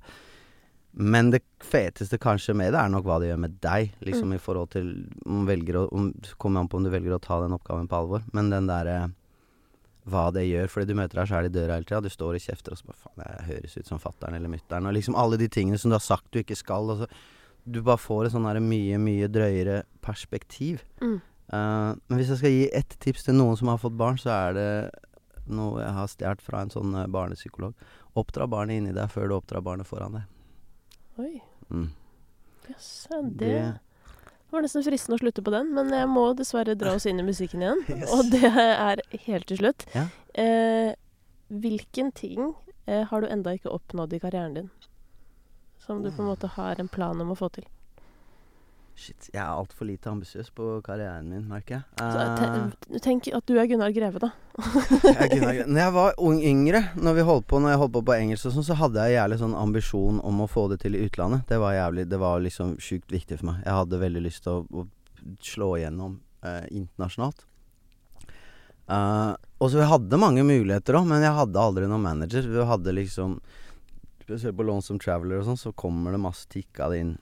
men 0.95 1.29
det 1.31 1.41
feteste 1.59 2.19
kanskje 2.19 2.53
med 2.55 2.73
det 2.73 2.79
er 2.81 2.89
nok 2.89 3.05
hva 3.05 3.19
det 3.19 3.29
gjør 3.31 3.39
med 3.39 3.61
deg. 3.61 3.91
Liksom 4.01 4.27
Mm. 4.29 4.33
i 4.35 4.37
forhold 4.37 4.69
til 4.71 5.07
om 5.25 5.45
velger 5.47 5.73
å 5.75 5.93
om, 5.93 6.13
Kommer 6.37 6.59
an 6.59 6.67
på 6.67 6.75
om 6.77 6.83
du 6.83 6.89
velger 6.89 7.15
å 7.17 7.21
ta 7.21 7.39
den 7.41 7.57
oppgaven 7.57 7.87
på 7.87 7.95
alvor. 7.95 8.23
Men 8.33 8.49
den 8.49 8.67
derre 8.67 9.13
hva 10.05 10.33
det 10.33 10.43
gjør, 10.51 10.67
fordi 10.67 10.87
du 10.87 10.95
møter 10.95 11.15
deg 11.15 11.27
sjæl 11.29 11.45
i 11.45 11.47
døra 11.49 11.75
hele 11.77 11.85
tida. 11.85 12.01
Du 12.01 12.09
står 12.09 12.35
og 12.35 12.41
kjefter, 12.41 12.73
og 12.73 12.77
så 12.77 12.85
bare 12.87 12.97
faen, 12.99 13.23
jeg 13.47 13.55
høres 13.55 13.77
ut 13.77 13.87
som 13.87 13.99
fatter'n 13.99 14.35
eller 14.35 14.49
mutter'n. 14.49 14.85
Og 14.85 14.93
liksom 14.93 15.15
alle 15.15 15.37
de 15.37 15.47
tingene 15.47 15.79
som 15.79 15.89
du 15.91 15.95
har 15.95 16.01
sagt 16.01 16.29
du 16.31 16.43
ikke 16.43 16.57
skal. 16.57 16.89
Og 16.89 16.97
så, 16.99 17.07
du 17.65 17.81
bare 17.81 18.01
får 18.01 18.25
et 18.27 18.33
sånn 18.35 18.47
mye, 18.67 18.97
mye 18.99 19.29
drøyere 19.31 19.83
perspektiv. 20.03 20.83
Mm. 21.01 21.19
Uh, 21.53 21.93
men 22.09 22.17
hvis 22.19 22.31
jeg 22.33 22.39
skal 22.41 22.53
gi 22.55 22.67
ett 22.75 22.95
tips 23.03 23.27
til 23.27 23.35
noen 23.37 23.57
som 23.59 23.69
har 23.71 23.81
fått 23.81 23.97
barn, 23.99 24.17
så 24.19 24.31
er 24.33 24.55
det 24.57 24.67
noe 25.53 25.81
jeg 25.83 25.93
har 25.97 26.07
stjålet 26.11 26.43
fra 26.43 26.61
en 26.63 26.71
sånn 26.71 26.93
eh, 26.95 27.07
barnepsykolog. 27.11 27.73
Oppdra 28.19 28.45
barnet 28.47 28.79
inni 28.79 28.93
deg 28.95 29.09
før 29.11 29.27
du 29.27 29.35
oppdrar 29.35 29.63
barnet 29.65 29.87
foran 29.89 30.19
deg. 30.19 30.29
Oi, 31.19 31.33
Mm. 31.73 31.89
yes, 32.69 33.07
det, 33.09 33.47
det 33.49 34.51
var 34.51 34.61
nesten 34.61 34.83
fristende 34.85 35.15
å 35.17 35.21
slutte 35.21 35.41
på 35.41 35.51
den, 35.53 35.71
men 35.73 35.89
jeg 35.95 36.07
må 36.11 36.25
dessverre 36.37 36.75
dra 36.77 36.91
oss 36.97 37.07
inn 37.09 37.19
i 37.21 37.25
musikken 37.25 37.63
igjen. 37.63 37.81
Yes. 37.89 38.11
Og 38.13 38.29
det 38.31 38.51
er 38.51 39.01
helt 39.25 39.47
til 39.49 39.61
slutt. 39.61 39.85
Ja. 39.95 40.03
Eh, 40.37 40.91
hvilken 41.49 42.11
ting 42.15 42.51
eh, 42.85 43.03
har 43.09 43.23
du 43.23 43.27
enda 43.31 43.55
ikke 43.55 43.71
oppnådd 43.73 44.13
i 44.13 44.21
karrieren 44.21 44.57
din? 44.59 44.69
Som 45.85 46.03
du 46.03 46.11
på 46.11 46.21
en 46.23 46.29
måte 46.31 46.47
har 46.55 46.79
en 46.79 46.87
plan 46.91 47.19
om 47.21 47.31
å 47.33 47.37
få 47.37 47.49
til? 47.51 47.65
Shit, 48.95 49.25
jeg 49.33 49.41
er 49.41 49.49
altfor 49.49 49.87
lite 49.89 50.05
ambisiøs 50.11 50.51
på 50.53 50.67
karrieren 50.85 51.25
min, 51.25 51.47
merker 51.49 51.79
jeg. 51.79 51.83
Så, 51.97 52.19
Eh, 52.21 52.69
te- 52.93 52.99
tenk 53.01 53.27
at 53.33 53.45
du 53.49 53.55
er 53.57 53.65
Gunnar 53.67 53.89
Greve, 53.95 54.19
da. 54.21 54.29
jeg 55.01 55.29
kunne, 55.31 55.53
når 55.65 55.79
jeg 55.81 55.93
var 55.95 56.13
ung 56.21 56.37
yngre, 56.45 56.81
når 57.01 57.15
vi 57.17 57.21
holdt 57.25 57.47
på 57.49 57.57
Når 57.59 57.73
jeg 57.73 57.79
holdt 57.81 57.93
på 57.95 58.03
på 58.05 58.13
engelsk 58.19 58.45
og 58.45 58.53
sånn, 58.53 58.67
så 58.67 58.75
hadde 58.77 59.01
jeg 59.07 59.17
jævlig 59.17 59.39
sånn 59.41 59.55
ambisjon 59.57 60.19
om 60.23 60.43
å 60.45 60.47
få 60.47 60.67
det 60.69 60.77
til 60.85 60.93
i 60.95 61.01
utlandet. 61.07 61.47
Det 61.49 61.57
var 61.59 61.73
jævlig 61.73 62.05
Det 62.07 62.19
var 62.21 62.39
liksom 62.45 62.75
sjukt 62.77 63.09
viktig 63.09 63.39
for 63.41 63.49
meg. 63.49 63.63
Jeg 63.65 63.73
hadde 63.73 63.99
veldig 64.05 64.21
lyst 64.27 64.43
til 64.45 64.61
å, 64.61 64.83
å 64.83 64.85
slå 65.41 65.71
igjennom 65.81 66.19
eh, 66.45 66.67
internasjonalt. 66.69 67.43
Uh, 68.83 69.33
og 69.63 69.69
så 69.71 69.79
vi 69.79 69.87
hadde 69.87 70.19
mange 70.19 70.43
muligheter 70.45 70.97
òg, 70.99 71.05
men 71.07 71.23
jeg 71.23 71.33
hadde 71.33 71.59
aldri 71.61 71.87
noen 71.87 72.03
manager. 72.03 72.45
Vi 72.45 72.65
hadde 72.67 72.93
liksom 72.93 73.37
Spesielt 74.23 74.55
på 74.55 74.63
Lonesome 74.63 75.01
Traveler 75.03 75.41
og 75.41 75.49
sånn, 75.49 75.59
så 75.59 75.73
kommer 75.75 76.15
det 76.15 76.21
masse 76.23 76.47
tikka 76.51 76.87
det 76.93 77.03
inn 77.03 77.13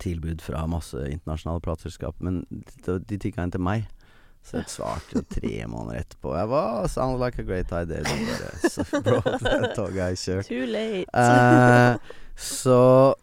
tilbud 0.00 0.40
fra 0.42 0.62
masse 0.70 0.96
internasjonale 1.10 1.60
plateselskap, 1.64 2.16
men 2.24 2.44
de, 2.50 2.96
de 3.08 3.18
tikka 3.20 3.44
inn 3.44 3.52
til 3.52 3.64
meg. 3.64 3.88
Så 4.42 4.58
jeg 4.58 4.70
svarte 4.72 5.22
tre 5.30 5.54
måneder 5.72 6.02
etterpå. 6.02 6.32
Jeg 6.34 6.50
var 6.50 6.88
Sounds 6.90 7.20
like 7.22 7.38
a 7.42 7.46
great 7.46 7.70
idea. 7.74 8.02
Så 8.62 8.86
bro, 9.04 9.20
det 9.22 9.74
toget 9.76 10.02
er 10.04 10.18
kjørt. 10.18 10.48
Too 10.48 10.66
late. 10.66 11.06
Eh, 11.14 12.16
så 12.42 12.78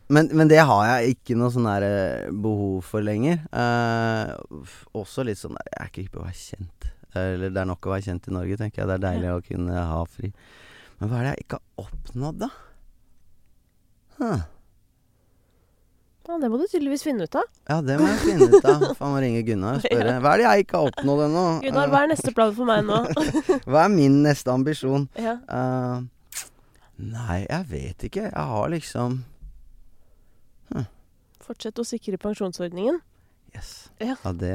men, 0.07 0.29
men 0.37 0.51
det 0.51 0.61
har 0.63 0.85
jeg 0.87 1.17
ikke 1.17 1.35
noe 1.39 1.51
sånn 1.51 1.67
der 1.67 1.87
eh, 1.87 2.29
behov 2.31 2.79
for 2.87 3.03
lenger. 3.03 3.41
Eh, 3.51 4.63
også 4.95 5.27
litt 5.27 5.41
sånn 5.41 5.57
der 5.57 5.71
Jeg 5.73 5.81
er 5.81 5.91
ikke 5.91 6.05
hypp 6.05 6.15
på 6.15 6.23
å 6.23 6.29
være 6.29 6.39
kjent. 6.39 6.89
Eller 7.19 7.51
det 7.51 7.63
er 7.63 7.67
nok 7.67 7.89
å 7.89 7.95
være 7.95 8.05
kjent 8.05 8.29
i 8.29 8.35
Norge, 8.35 8.59
tenker 8.61 8.83
jeg. 8.83 8.91
Det 8.91 8.97
er 8.99 9.05
deilig 9.09 9.35
å 9.35 9.43
kunne 9.43 9.85
ha 9.91 10.01
fri. 10.07 10.31
Men 10.99 11.11
hva 11.11 11.19
er 11.19 11.25
det 11.25 11.35
jeg 11.35 11.47
ikke 11.47 11.59
har 11.59 11.87
oppnådd, 11.87 12.43
da? 12.45 12.51
Huh. 14.19 14.41
ja, 16.29 16.37
det 16.43 16.49
må 16.51 16.57
du 16.59 16.65
tydeligvis 16.69 17.03
finne 17.07 17.23
ut 17.25 17.35
av. 17.39 17.47
Ja, 17.69 17.77
det 17.81 17.95
må 18.01 18.05
jeg 18.09 18.19
finne 18.25 18.47
ut 18.51 18.65
av. 18.67 18.83
Faen 18.99 19.13
må 19.15 19.21
ringe 19.23 19.41
Gunnar 19.47 19.79
og 19.79 19.81
spørre. 19.87 20.17
Hva 20.21 20.33
er 20.35 20.41
det 20.43 20.45
jeg 20.49 20.65
ikke 20.65 20.77
har 20.81 20.91
oppnådd 20.91 21.23
ennå? 21.29 21.43
Gunnar, 21.63 21.89
hva 21.93 22.01
er 22.05 22.11
neste 22.11 22.33
plan 22.35 22.53
for 22.57 22.69
meg 22.69 22.83
nå? 22.85 22.99
Hva 23.71 23.85
er 23.87 23.93
min 23.95 24.19
neste 24.27 24.51
ambisjon? 24.53 25.07
ja. 25.27 25.37
Uh, 25.49 26.03
nei, 26.99 27.39
jeg 27.47 27.69
vet 27.71 28.07
ikke. 28.11 28.27
Jeg 28.29 28.47
har 28.53 28.71
liksom 28.75 29.21
Fortsett 31.49 31.79
å 31.81 31.83
sikre 31.87 32.19
pensjonsordningen. 32.21 32.99
Yes. 33.57 33.69
Ja. 33.97 34.13
det, 34.37 34.51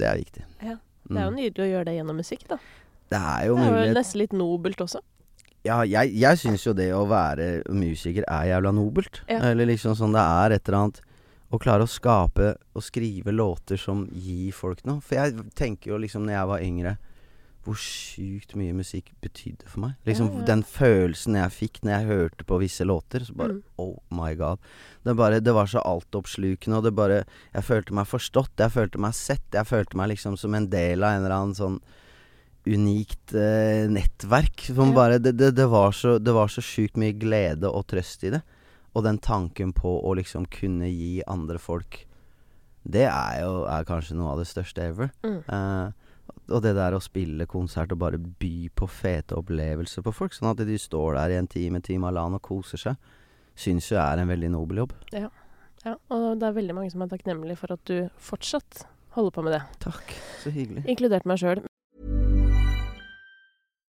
det 0.00 0.06
er 0.08 0.14
viktig. 0.16 0.44
Ja. 0.64 0.78
Det 1.04 1.18
er 1.18 1.26
jo 1.26 1.32
Mm. 1.32 1.36
nydelig 1.36 1.64
å 1.66 1.66
gjøre 1.68 1.84
det 1.90 1.92
gjennom 1.98 2.16
musikk, 2.22 2.46
da. 2.48 2.56
Det 3.12 3.18
er 3.20 3.42
jo 3.50 3.56
Det 3.58 3.66
er 3.68 3.86
jo 3.90 3.94
nesten 3.98 4.20
litt 4.22 4.32
nobelt 4.32 4.80
også. 4.80 5.02
Ja, 5.64 5.82
jeg, 5.86 6.10
jeg 6.18 6.38
syns 6.40 6.64
jo 6.66 6.72
det 6.74 6.88
å 6.96 7.04
være 7.06 7.62
musiker 7.70 8.24
er 8.26 8.48
jævla 8.50 8.72
nobelt. 8.74 9.20
Ja. 9.30 9.38
Eller 9.52 9.68
liksom 9.70 9.94
sånn 9.98 10.14
det 10.16 10.24
er 10.24 10.56
et 10.56 10.68
eller 10.68 10.78
annet 10.80 11.00
Å 11.52 11.58
klare 11.60 11.84
å 11.84 11.90
skape 11.90 12.54
og 12.72 12.82
skrive 12.82 13.30
låter 13.34 13.76
som 13.76 14.06
gir 14.16 14.54
folk 14.56 14.80
noe. 14.88 15.02
For 15.04 15.18
jeg 15.20 15.50
tenker 15.54 15.92
jo 15.92 15.98
liksom 16.00 16.24
når 16.24 16.32
jeg 16.38 16.48
var 16.48 16.62
yngre 16.64 16.94
hvor 17.62 17.76
sjukt 17.78 18.56
mye 18.58 18.74
musikk 18.74 19.12
betydde 19.22 19.68
for 19.70 19.84
meg. 19.84 19.92
Liksom 20.08 20.32
Ja, 20.32 20.38
ja. 20.40 20.46
Den 20.48 20.62
følelsen 20.66 21.36
jeg 21.38 21.52
fikk 21.54 21.78
når 21.84 21.92
jeg 21.92 22.08
hørte 22.08 22.46
på 22.48 22.58
visse 22.58 22.82
låter. 22.88 23.22
Så 23.22 23.36
bare 23.38 23.52
Mm. 23.52 23.62
Oh 23.78 23.98
my 24.10 24.34
god. 24.34 24.58
Det, 25.04 25.14
bare, 25.14 25.38
det 25.40 25.54
var 25.54 25.66
så 25.70 25.78
altoppslukende, 25.78 26.78
og 26.80 26.84
det 26.88 26.94
bare 26.96 27.24
Jeg 27.54 27.62
følte 27.68 27.94
meg 27.94 28.06
forstått. 28.10 28.56
Jeg 28.58 28.72
følte 28.72 28.98
meg 28.98 29.14
sett. 29.14 29.46
Jeg 29.52 29.66
følte 29.66 29.96
meg 29.96 30.08
liksom 30.08 30.36
som 30.36 30.54
en 30.54 30.66
del 30.72 31.04
av 31.04 31.12
en 31.14 31.22
eller 31.22 31.36
annen 31.36 31.54
sånn 31.54 31.78
unikt 32.66 33.34
eh, 33.34 33.88
nettverk. 33.90 34.60
Som 34.70 34.92
Ja. 34.92 34.94
bare 34.94 35.18
Det, 35.18 35.32
det, 35.38 35.50
det 35.56 35.66
var 35.66 35.92
så 35.92 36.18
Det 36.18 36.32
var 36.32 36.48
så 36.48 36.62
sjukt 36.62 36.96
mye 36.96 37.12
glede 37.12 37.68
og 37.70 37.86
trøst 37.86 38.24
i 38.24 38.30
det. 38.30 38.42
Og 38.94 39.04
den 39.04 39.18
tanken 39.18 39.72
på 39.72 39.88
å 40.04 40.14
liksom 40.14 40.46
kunne 40.46 40.88
gi 40.90 41.22
andre 41.26 41.58
folk 41.58 42.06
Det 42.84 43.06
er 43.06 43.42
jo 43.42 43.64
er 43.64 43.84
kanskje 43.84 44.16
noe 44.18 44.32
av 44.32 44.38
det 44.42 44.48
største 44.50 44.82
ever. 44.82 45.10
Mm. 45.22 45.42
Eh, 45.46 45.90
og 46.50 46.62
det 46.62 46.74
der 46.74 46.94
å 46.96 47.00
spille 47.02 47.46
konsert 47.46 47.92
og 47.94 47.98
bare 48.02 48.18
by 48.18 48.68
på 48.74 48.88
fete 48.90 49.36
opplevelser 49.38 50.02
på 50.02 50.12
folk, 50.12 50.34
sånn 50.34 50.50
at 50.50 50.64
de 50.66 50.78
står 50.78 51.14
der 51.14 51.30
i 51.30 51.38
en 51.38 51.46
time, 51.46 51.80
time 51.80 52.08
alene 52.08 52.34
halvannen 52.34 52.40
og 52.40 52.42
koser 52.42 52.78
seg, 52.82 52.96
syns 53.54 53.90
jo 53.92 54.00
er 54.02 54.18
en 54.18 54.28
veldig 54.28 54.50
nobel 54.50 54.82
jobb. 54.82 54.94
Ja, 55.14 55.30
og 56.10 56.40
det 56.40 56.48
er 56.48 56.58
veldig 56.58 56.74
mange 56.74 56.90
som 56.90 57.02
er 57.02 57.12
takknemlige 57.14 57.58
for 57.62 57.72
at 57.74 57.84
du 57.86 58.08
fortsatt 58.18 58.84
holder 59.14 59.30
på 59.30 59.46
med 59.46 59.56
det. 59.56 59.62
Takk. 59.78 60.14
Så 60.42 60.50
hyggelig. 60.54 60.84
Inkludert 60.90 61.26
meg 61.28 61.38
sjøl. 61.38 61.62